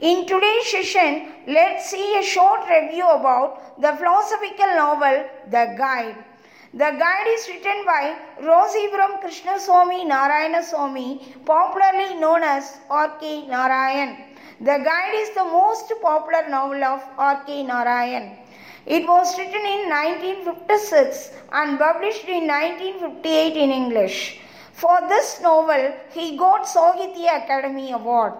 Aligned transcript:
In 0.00 0.26
today's 0.26 0.66
session, 0.72 1.28
let's 1.46 1.88
see 1.88 2.18
a 2.18 2.22
short 2.24 2.68
review 2.68 3.08
about 3.08 3.80
the 3.80 3.92
philosophical 3.92 4.66
novel 4.66 5.24
The 5.50 5.76
Guide. 5.78 6.16
The 6.72 6.90
Guide 6.98 7.28
is 7.28 7.46
written 7.46 7.84
by 7.86 8.16
Rosipuram 8.42 9.22
Krishnaswamy 9.22 10.04
Narayana 10.04 10.62
Swamy, 10.62 11.22
popularly 11.46 12.16
known 12.16 12.42
as 12.42 12.76
R.K. 12.90 13.46
Narayan. 13.46 14.16
The 14.58 14.78
Guide 14.82 15.14
is 15.14 15.30
the 15.30 15.44
most 15.44 15.92
popular 16.02 16.48
novel 16.48 16.82
of 16.82 17.00
R.K. 17.16 17.62
Narayan. 17.62 18.36
It 18.86 19.06
was 19.06 19.38
written 19.38 19.64
in 19.64 19.88
1956 19.88 21.30
and 21.52 21.78
published 21.78 22.24
in 22.24 22.48
1958 22.48 23.56
in 23.56 23.70
English. 23.70 24.40
For 24.72 24.98
this 25.08 25.40
novel, 25.40 25.94
he 26.10 26.36
got 26.36 26.66
Sahitya 26.66 27.44
Academy 27.44 27.92
Award. 27.92 28.34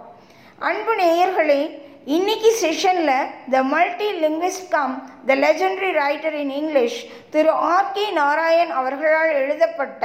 அன்பு 0.65 0.93
நேயர்களே 0.99 1.63
இன்னைக்கு 2.07 2.51
செஷனில் 2.61 3.17
the 3.53 3.59
multilinguist 4.21 4.69
cum 4.69 4.95
the 5.29 5.35
legendary 5.37 5.91
writer 5.97 6.37
in 6.41 6.53
English 6.53 6.99
Thiru 7.31 7.53
R 7.69 7.91
K 7.93 8.05
Narayan 8.19 8.73
அவர்களால் 8.73 9.33
எழுதப்பட்ட 9.35 10.03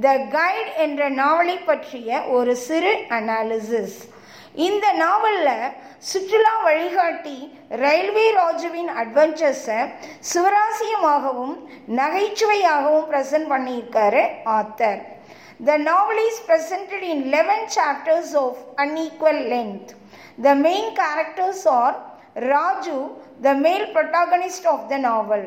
the 0.00 0.14
guide 0.32 0.72
என்ற 0.78 1.08
நாவலை 1.18 1.56
பற்றிய 1.62 2.22
ஒரு 2.30 2.54
சிறு 2.62 2.92
அனாலிசிஸ் 3.18 3.98
இந்த 4.60 4.86
நாவலில் 4.96 5.64
சுற்றுலா 6.04 6.54
வழிகாட்டி 6.64 7.36
ரயில்வே 7.78 8.26
ராஜுவின் 8.34 8.92
அட்வென்ச்சர்ஸை 8.96 9.80
சுவராசியமாகவும் 10.30 11.54
நகைச்சுவையாகவும் 11.98 13.08
ப்ரெசென்ட் 13.10 13.50
பண்ணியிருக்காரு 13.50 14.22
author 14.54 15.00
The 15.64 15.78
novel 15.78 16.18
is 16.30 16.40
presented 16.40 17.02
in 17.02 17.28
11 17.28 17.70
chapters 17.70 18.34
of 18.34 18.58
unequal 18.76 19.48
length. 19.48 19.94
The 20.36 20.54
main 20.54 20.94
characters 20.94 21.64
are 21.64 21.94
Raju, 22.36 23.12
the 23.40 23.54
male 23.54 23.90
protagonist 23.94 24.66
of 24.66 24.90
the 24.90 24.98
novel, 24.98 25.42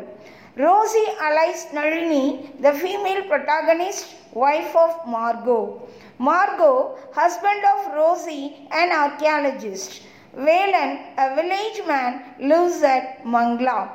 Rosie 0.56 1.06
Alice 1.22 1.68
Nalini, 1.72 2.50
the 2.59 2.74
female 2.74 3.26
protagonist, 3.28 4.16
wife 4.34 4.76
of 4.76 5.08
Margot, 5.08 5.88
Margot, 6.18 6.98
husband 7.14 7.62
of 7.76 7.94
Rosie, 7.94 8.68
an 8.72 8.92
archaeologist, 8.92 10.02
Velan, 10.36 11.14
a 11.16 11.36
village 11.36 11.88
man, 11.88 12.24
lives 12.40 12.81
at 12.81 13.24
Mangla. 13.24 13.92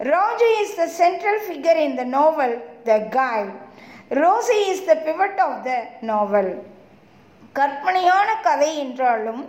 Raju 0.00 0.62
is 0.62 0.76
the 0.76 0.88
central 0.88 1.40
figure 1.40 1.76
in 1.76 1.94
the 1.94 2.06
novel, 2.06 2.62
The 2.86 3.10
Guide. 3.12 3.67
Rosie 4.10 4.54
is 4.68 4.84
the 4.84 4.94
pivot 4.94 5.40
of 5.40 5.64
the 5.64 5.70
novel 6.00 6.62
கற்பனையான 7.52 8.28
கதை 8.42 8.78
என்றாலும் 8.78 9.42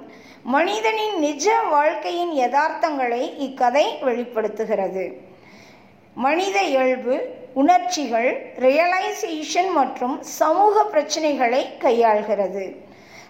மனிதனின் 0.44 1.20
நிஜ 1.20 1.62
வாழ்க்கையின் 1.70 2.34
யதார்த்தங்களை 2.34 3.22
இக்கதை 3.38 3.98
வெளிப்படுத்துகிறது. 4.02 5.22
மனித 6.14 6.62
இயல்பு 6.62 7.16
உணர்ச்சிகள் 7.54 8.30
ரியலைசேஷன் 8.60 9.72
மற்றும் 9.74 10.22
சமூக 10.22 10.84
பிரச்சனைகளை 10.94 11.62
கையாள்கிறது. 11.80 12.76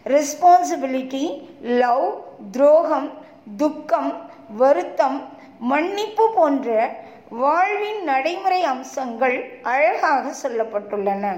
ரெஸ்பான்சிபிலிட்டி 0.06 1.26
லவ் 1.62 2.08
துரோகம் 2.52 3.10
துக்கம் 3.58 4.30
வருத்தம் 4.56 5.20
மன்னிப்பு 5.60 6.32
போன்ற 6.36 6.98
வாழ்வின் 7.43 8.03
நடைமுறை 8.05 8.63
அம்சங்கள் 8.75 9.37
அழகாக 9.75 10.35
சொல்லப்பட்டுள்ளன 10.43 11.35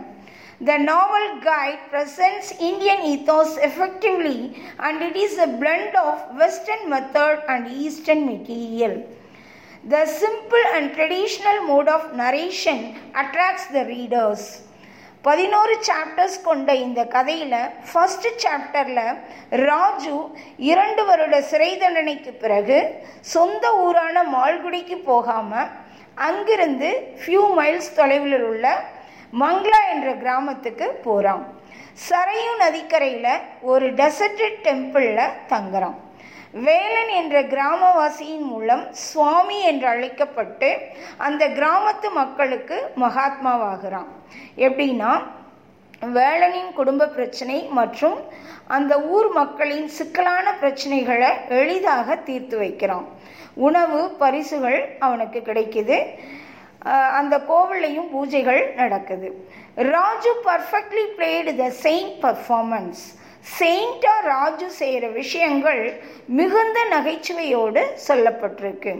The 0.60 0.78
novel 0.78 1.40
guide 1.42 1.80
presents 1.90 2.50
Indian 2.58 3.00
ethos 3.04 3.58
effectively 3.58 4.56
and 4.78 5.02
it 5.02 5.14
is 5.14 5.36
a 5.36 5.48
blend 5.48 5.94
of 5.94 6.34
Western 6.34 6.88
method 6.88 7.42
and 7.46 7.68
Eastern 7.68 8.24
material. 8.24 8.94
The 9.84 10.06
simple 10.06 10.64
and 10.74 10.94
traditional 10.94 11.58
mode 11.62 11.88
of 11.88 12.16
narration 12.16 12.96
attracts 13.14 13.66
the 13.66 13.84
readers. 13.84 14.62
பதினோரு 15.23 15.73
சாப்டர்ஸ் 15.87 16.37
கொண்ட 16.45 16.69
இந்த 16.83 17.01
கதையில் 17.15 17.57
ஃபஸ்ட்டு 17.89 18.29
சாப்டரில் 18.43 19.03
ராஜு 19.65 20.15
இரண்டு 20.69 21.01
வருட 21.09 21.35
சிறை 21.49 21.69
தண்டனைக்கு 21.83 22.31
பிறகு 22.43 22.77
சொந்த 23.33 23.65
ஊரான 23.83 24.23
மால்குடிக்கு 24.35 24.97
போகாமல் 25.11 25.69
அங்கிருந்து 26.27 26.89
ஃபியூ 27.21 27.43
மைல்ஸ் 27.59 27.93
தொலைவில் 27.99 28.45
உள்ள 28.49 28.65
மங்களா 29.33 29.81
என்ற 29.93 30.09
கிராமத்துக்கு 30.23 30.87
போகிறான் 31.05 31.43
சரையு 32.07 32.51
நதிக்கரையில் 32.63 33.33
ஒரு 33.71 33.87
டெசர்டட் 33.99 34.59
டெம்பிளில் 34.65 35.35
தங்குறான். 35.51 35.97
வேலன் 36.51 37.07
என்ற 37.07 37.41
கிராமவாசியின் 37.41 38.45
மூலம் 38.51 38.93
சுவாமி 38.93 39.61
என்று 39.61 39.87
அழைக்கப்பட்டு 39.87 40.77
அந்த 41.17 41.47
கிராமத்து 41.47 42.11
மக்களுக்கு 42.13 42.91
மகாத்மாவாகிறான். 42.95 44.09
எப்படின்னா 44.57 45.21
வேலனின் 46.13 46.73
குடும்ப 46.73 47.07
பிரச்சனை 47.07 47.61
மற்றும் 47.61 48.19
அந்த 48.67 49.01
ஊர் 49.01 49.29
மக்களின் 49.31 49.87
சிக்கலான 49.87 50.53
பிரச்சனைகளை 50.61 51.31
எளிதாக 51.47 52.15
தீர்த்து 52.15 52.57
வைக்கிறான். 52.57 53.07
உணவு 53.53 54.09
பரிசுகள் 54.09 54.95
அவனுக்கு 54.99 55.39
கிடைக்குது. 55.39 55.97
அந்த 57.19 57.37
கோவிலையும் 57.37 58.09
பூஜைகள் 58.15 58.73
நடக்குது. 58.73 59.47
Raju 59.75 60.31
perfectly 60.45 61.05
played 61.17 61.55
the 61.55 61.69
saint 61.69 62.23
performance 62.23 63.01
செயின்டா 63.59 64.19
Raju 64.23 64.69
செய்கிற 64.69 65.07
விஷயங்கள் 65.07 66.01
மிகுந்த 66.27 66.85
நகைச்சுவையோடு 66.89 67.83
சொல்லப்பட்டிருக்கு. 68.07 68.93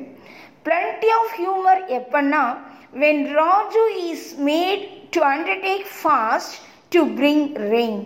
plenty 0.66 1.10
of 1.20 1.34
humour 1.40 1.82
எப்பன்னா 2.00 2.58
when 3.00 3.34
Raju 3.34 3.84
is 4.08 4.36
made 4.46 4.88
to 5.10 5.22
undertake 5.22 5.86
fast 6.00 6.58
to 6.90 7.04
bring 7.06 7.46
rain 7.54 8.02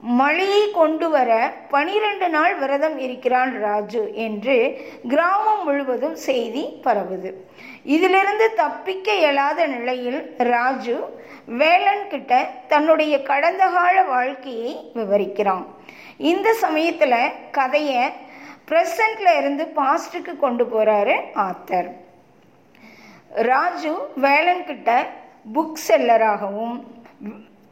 மழையை 0.00 0.70
கொண்டு 0.70 1.10
வர 1.10 1.52
பனிரெண்டு 1.68 2.28
நாள் 2.28 2.54
விரதம் 2.54 2.98
இருக்கிறான் 2.98 3.60
ராஜு 3.60 4.14
என்று 4.14 4.56
கிராமம் 5.08 5.64
முழுவதும் 5.64 6.14
செய்தி 6.14 6.80
பரவுது. 6.84 7.32
இதிலிருந்து 7.84 8.54
தப்பிக்க 8.54 9.14
இயலாத 9.14 9.66
நிலையில் 9.66 10.34
ராஜு 10.36 10.96
வேலன் 11.44 12.08
கிட்ட 12.08 12.48
தன்னுடைய 12.68 13.22
கடந்த 13.22 13.66
கால 13.66 14.02
வாழ்க்கையை 14.02 14.90
விவரிக்கிறான். 14.94 15.64
இந்த 16.16 16.52
சமயத்தில் 16.52 17.32
கதையை 17.50 18.10
ப்ரெசண்ட்ல 18.68 19.38
இருந்து 19.38 19.72
பாஸ்டுக்கு 19.76 20.36
கொண்டு 20.36 20.64
போறாரு 20.64 21.16
ஆத்தர் 21.34 21.88
ராஜு 23.28 23.92
வேலன் 24.14 24.64
கிட்ட 24.64 25.06
புக் 25.54 25.78
செல்லராகவும் 25.88 26.84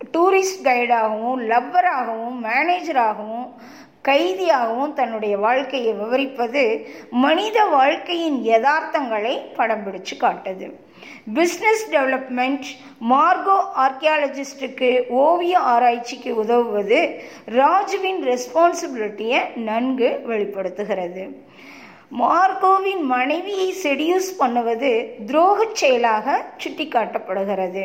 டூரிஸ்ட் 0.01 0.65
கைடாகவும் 0.65 1.41
லவ்வராகவும் 1.53 2.39
மேனேஜராகவும் 2.45 3.49
கைதியாகவும் 4.09 4.93
தன்னுடைய 4.93 5.39
வாழ்க்கையை 5.39 5.93
விவரிப்பது 5.93 6.63
மனித 7.11 7.65
வாழ்க்கையின் 7.65 8.37
யதார்த்தங்களை 8.45 9.35
படம் 9.57 9.83
பிடிச்சு 9.87 10.15
காட்டுது. 10.21 10.67
பிஸ்னஸ் 11.35 11.85
டெவலப்மெண்ட் 11.91 12.69
மார்கோ 13.11 13.57
ஆர்கியாலஜிஸ்டுக்கு 13.85 14.91
ஓவிய 15.09 15.59
ஆராய்ச்சிக்கு 15.59 16.35
உதவுவது 16.35 17.01
ராஜுவின் 17.57 18.21
ரெஸ்பான்சிபிலிட்டியை 18.31 19.41
நன்கு 19.71 20.21
வெளிப்படுத்துகிறது. 20.25 21.25
மார்கோவின் 22.19 23.03
மனைவியை 23.15 23.75
செடியூஸ் 23.85 24.29
பண்ணுவது 24.39 24.93
துரோகச் 25.27 25.79
செயலாக 25.83 26.45
சுட்டிக்காட்டப்படுகிறது. 26.65 27.85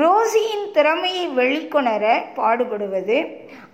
ரோசியின் 0.00 0.66
திறமையை 0.72 1.24
வெளிக்கொணர 1.38 2.04
பாடுபடுவது 2.36 3.16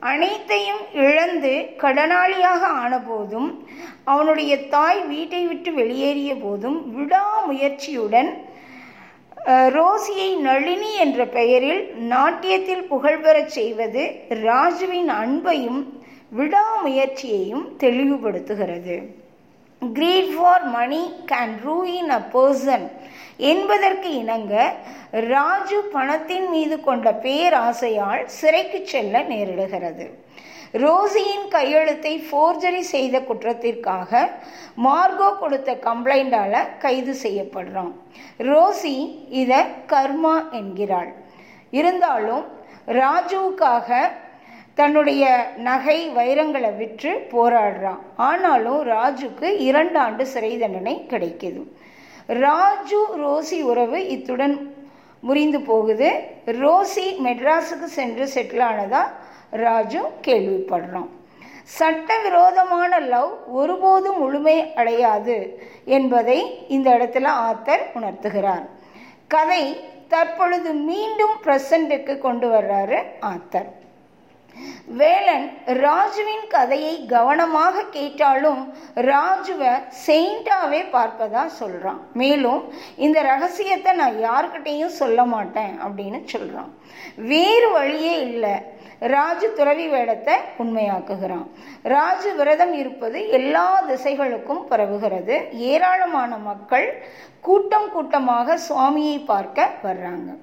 அனைத்தையும் 0.00 0.82
இழந்து 1.04 1.52
கடனாளியாக 1.82 2.62
ஆனபோதும் 2.84 3.48
அவனுடைய 4.04 4.52
தாய் 4.68 5.02
வீட்டை 5.04 5.42
விட்டு 5.46 5.72
வெளியேறிய 5.72 6.32
போதும் 6.34 6.78
விடாமுயற்சியுடன் 6.96 8.30
ரோசியை 9.76 10.30
நளினி 10.38 10.90
என்ற 10.94 11.20
பெயரில் 11.26 11.82
நாட்டியத்தில் 12.08 12.84
புகழ்பெறச் 12.90 13.54
செய்வது 13.58 14.02
ராஜுவின் 14.44 15.10
அன்பையும் 15.22 15.80
விடாமுயற்சியையும் 16.36 17.66
தெளிவுபடுத்துகிறது. 17.78 18.96
க்ரீட் 19.82 20.32
ஃபார் 20.36 20.66
மணி 20.70 21.02
கேன் 21.26 21.54
ரூ 21.64 21.76
இன் 21.98 22.10
அ 22.10 22.20
பர்சன் 22.32 22.86
என்பதற்கு 23.38 24.14
இணங்க 24.14 24.72
ராஜு 25.10 25.80
பணத்தின் 25.92 26.48
மீது 26.48 26.80
கொண்ட 26.80 27.10
பேராசையால் 27.10 28.24
சிறைக்கு 28.24 28.80
செல்ல 28.86 29.22
நேரிடுகிறது. 29.22 30.10
ரோசியின் 30.72 31.48
கையெழுத்தை 31.48 32.22
ஃபோர்ஜரி 32.30 32.78
செய்த 32.78 33.20
குற்றத்திற்காக 33.20 34.30
மார்கோ 34.84 35.38
கொடுத்த 35.38 35.74
கம்ப்ளைண்டால 35.74 36.78
கைது 36.78 37.14
செய்யப்படுறான். 37.22 37.92
ரோசி 38.38 39.18
இதை 39.28 39.60
கர்மா 39.86 40.50
என்கிறாள். 40.50 41.12
இருந்தாலும் 41.70 42.44
ராஜுவுக்காக 42.86 44.10
தன்னுடைய 44.74 45.50
நகை 45.56 46.10
வைரங்களை 46.10 46.76
விற்று 46.76 47.26
போராடுறான். 47.30 47.98
ஆனாலும் 48.16 48.88
ராஜுக்கு 48.88 49.56
இரண்டு 49.58 49.98
ஆண்டு 49.98 50.26
சிறை 50.26 50.58
தண்டனை 50.58 51.06
கிடைக்குது. 51.08 51.62
ராஜு 52.28 53.00
ரோசி 53.18 53.62
உறவு 53.62 54.08
இத்துடன் 54.08 54.74
முறிந்து 55.20 55.60
போகுது. 55.60 56.10
ரோசி 56.46 57.06
மெட்ராஸுக்கு 57.24 57.84
சென்று 57.84 58.28
செட்டில் 58.34 58.64
ஆனதா? 58.70 59.02
ராஜு 59.50 60.00
கேள்விப்படுறான் 60.22 61.08
சட்டவிரோதமான 61.64 62.98
லவ் 62.98 63.32
ஒருபோதும் 63.46 64.18
முழுமை 64.18 64.74
அடையாது 64.74 65.64
என்பதை 65.84 66.64
இந்த 66.68 66.90
இடத்துல 66.90 67.26
ஆத்தர் 67.48 67.84
உணர்த்துகிறார். 67.94 68.66
கதை 69.28 69.80
தற்பொழுது 70.08 70.72
மீண்டும் 70.72 71.34
ப்ரெசண்ட்டுக்கு 71.44 72.18
கொண்டு 72.18 72.48
வர்றாரு 72.48 73.02
ஆத்தர். 73.20 73.68
வேலன் 75.00 75.46
ராஜுவின் 75.66 76.46
கதையை 76.48 77.04
கவனமாக 77.06 77.84
கேட்டாலும் 77.90 78.74
ராஜுவை 78.96 79.72
செயிண்டாவே 80.06 80.80
பார்ப்பதா 80.92 81.46
சொல்கிறான் 81.46 82.00
மேலும் 82.12 82.72
இந்த 82.96 83.22
ரகசியத்தை 83.22 83.92
நான் 83.92 84.16
யாருக்கிட்டேயும் 84.22 84.98
சொல்ல 85.02 85.24
மாட்டேன் 85.24 85.74
அப்படின்னு 85.86 86.20
சொல்றான். 86.32 86.72
வேறு 87.16 87.72
வழியே 87.72 88.20
இல்லை. 88.20 88.76
ராஜு 89.00 89.52
துறவி 89.52 89.88
வேடத்தை 89.88 90.34
உண்மையாக்குகிறான். 90.58 91.46
ராஜு 91.82 92.34
விரதம் 92.34 92.72
இருப்பது 92.72 93.28
எல்லா 93.28 93.82
திசைகளுக்கும் 93.88 94.62
பரவுகிறது. 94.70 95.50
ஏராளமான 95.52 96.36
மக்கள் 96.36 97.02
கூட்டம் 97.40 97.90
கூட்டமாக 97.90 98.58
சுவாமியை 98.68 99.24
பார்க்க 99.24 99.70
வர்றாங்க. 99.82 100.36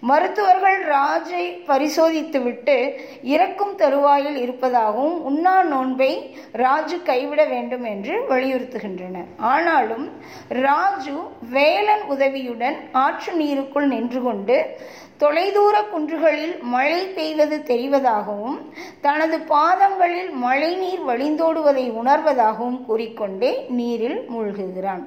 மருத்துவர்கள் 0.00 0.84
ராஜை 0.84 1.44
பரிசோதித்துவிட்டு 1.66 2.94
இறக்கும் 3.22 3.74
தருவாயில் 3.74 4.36
இருப்பதாகவும் 4.36 5.22
உண்ணா 5.22 5.62
நோன்பை 5.62 6.36
ராஜு 6.52 7.02
கைவிட 7.02 7.44
வேண்டும் 7.44 7.84
என்று 7.84 8.24
வலியுறுத்துகின்றனர். 8.28 9.26
ஆனாலும் 9.36 10.10
ராஜு 10.48 11.16
வேலன் 11.50 12.02
உதவியுடன் 12.08 12.76
ஆற்று 12.92 13.32
நீருக்குள் 13.32 13.86
நின்று 13.86 14.22
கொண்டு 14.22 14.76
தொலைதூர 15.18 15.82
குன்றுகளில் 15.82 16.60
மழை 16.60 17.06
பெய்வது 17.06 17.62
உணர்வதாகவும் 18.02 18.72
தனது 19.00 19.40
பாதங்களில் 19.40 20.30
மழைநீர் 20.30 21.04
வழிந்தோடுவதை 21.06 21.90
உணர்வதாகவும் 21.90 22.84
கூறிக்கொண்டே 22.84 23.66
நீரில் 23.68 24.30
மூழ்குகிறான். 24.30 25.04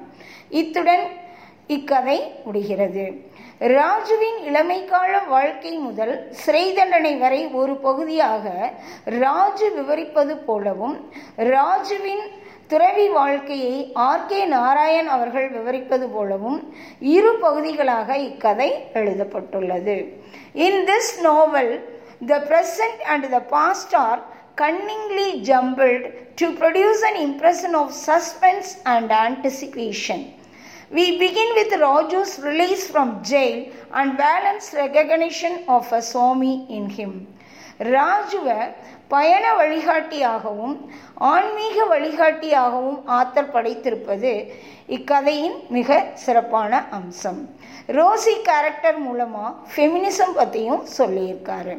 இத்துடன் 0.50 1.06
இக்கதை 1.66 2.32
முடிகிறது. 2.44 3.12
ராஜுவின் 3.58 4.38
இளமைக்கால 4.46 5.28
வாழ்க்கை 5.28 5.70
முதல் 5.70 6.32
சிறை 6.32 6.72
தண்டனை 6.72 7.16
வரை 7.16 7.46
ஒரு 7.46 7.76
பகுதியாக 7.76 8.72
ராஜு 9.04 9.74
விவரிப்பது 9.74 10.36
போலவும் 10.36 11.10
ராஜுவின் 11.36 12.30
துறவி 12.66 13.08
வாழ்க்கையை 13.08 13.90
ஆர். 13.94 14.26
கே. 14.26 14.44
நாராயண் 14.44 15.06
அவர்கள் 15.06 15.48
விவரிப்பது 15.48 16.08
போலவும் 16.08 16.74
இரு 17.00 17.38
பகுதிகளாக 17.40 18.16
இக்கதை 18.16 18.86
எழுதப்பட்டுள்ளது. 18.92 20.12
In 20.52 20.84
this 20.84 21.20
novel 21.22 21.95
the 22.20 22.38
present 22.48 22.98
and 23.06 23.26
the 23.30 23.40
past 23.50 23.92
are 24.06 24.20
cunningly 24.56 25.42
jumbled 25.42 26.04
to 26.36 26.46
produce 26.52 27.00
an 27.02 27.16
impression 27.18 27.74
of 27.74 27.92
suspense 27.92 28.68
and 28.86 29.12
anticipation. 29.12 30.20
We 30.90 31.18
begin 31.18 31.48
with 31.54 31.72
Raju's 31.74 32.38
release 32.40 32.88
from 32.88 33.22
jail 33.22 33.56
and 33.92 34.16
Valen's 34.16 34.72
recognition 34.74 35.64
of 35.68 35.92
a 35.92 36.02
Swami 36.02 36.54
in 36.70 36.86
him. 36.90 37.12
ராஜுவை 37.86 38.60
பயண 39.08 39.46
வழிகாட்டியாகவும் 39.54 40.76
ஆன்மீக 41.30 41.84
வழிகாட்டியாகவும் 41.86 43.00
author 43.18 43.50
படைத்திருப்பது 43.54 44.32
இக்கதையின் 44.88 45.58
மிக 45.68 45.90
சிறப்பான 46.24 46.80
அம்சம் 46.90 47.42
Rousey 47.88 48.34
character 48.48 48.98
மூலமாக 49.00 49.52
feminism 49.74 50.34
பற்றியும் 50.34 50.86
சொல்லியிருக்காரு 50.96 51.76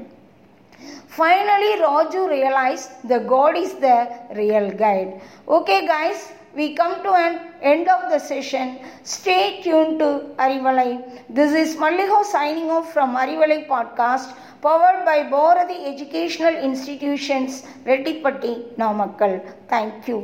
Finally, 1.07 1.81
Raju 1.81 2.29
realized 2.29 2.89
the 3.07 3.19
God 3.19 3.57
is 3.57 3.73
the 3.75 4.09
real 4.35 4.71
guide. 4.71 5.21
Okay, 5.47 5.87
guys, 5.87 6.31
we 6.55 6.75
come 6.75 7.03
to 7.03 7.11
an 7.13 7.51
end 7.61 7.87
of 7.87 8.09
the 8.11 8.19
session. 8.19 8.79
Stay 9.03 9.61
tuned 9.61 9.99
to 9.99 10.09
Arivalai. 10.37 11.23
This 11.29 11.53
is 11.53 11.75
Malliho 11.75 12.23
signing 12.23 12.69
off 12.69 12.93
from 12.93 13.15
Arivalai 13.15 13.67
podcast, 13.67 14.35
powered 14.61 15.05
by 15.05 15.23
Bharati 15.29 15.85
Educational 15.85 16.55
Institutions, 16.55 17.63
Rettipatti, 17.85 18.75
Namakkal. 18.75 19.41
Thank 19.67 20.07
you. 20.07 20.19